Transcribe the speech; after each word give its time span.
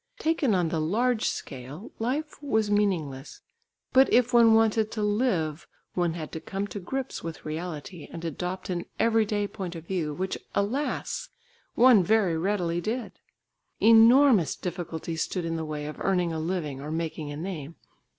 Taken 0.17 0.55
on 0.55 0.69
the 0.69 0.81
large 0.81 1.25
scale, 1.25 1.91
life 1.99 2.41
was 2.41 2.71
meaningless, 2.71 3.41
but 3.93 4.11
if 4.11 4.33
one 4.33 4.55
wanted 4.55 4.89
to 4.93 5.03
live, 5.03 5.67
one 5.93 6.13
had 6.15 6.31
to 6.31 6.39
come 6.39 6.65
to 6.69 6.79
grips 6.79 7.21
with 7.23 7.45
reality, 7.45 8.07
and 8.11 8.25
adopt 8.25 8.71
an 8.71 8.87
everyday 8.97 9.47
point 9.47 9.75
of 9.75 9.85
view, 9.85 10.11
which 10.15 10.39
alas! 10.55 11.29
one 11.75 12.03
very 12.03 12.35
readily 12.35 12.81
did. 12.81 13.11
Enormous 13.79 14.55
difficulties 14.55 15.21
stood 15.21 15.45
in 15.45 15.55
the 15.55 15.65
way 15.65 15.85
of 15.85 15.97
earning 15.99 16.33
a 16.33 16.39
living 16.39 16.81
or 16.81 16.89
making 16.89 17.29
a 17.31 17.37
name. 17.37 17.75